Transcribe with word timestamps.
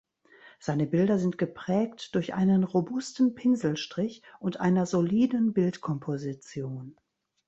Seine 0.57 0.87
Bilder 0.87 1.19
sind 1.19 1.37
geprägt 1.37 2.15
durch 2.15 2.33
einen 2.33 2.63
robusten 2.63 3.35
Pinselstrich 3.35 4.23
und 4.39 4.59
einer 4.59 4.87
soliden 4.87 5.53
Bildkomposition. 5.53 6.97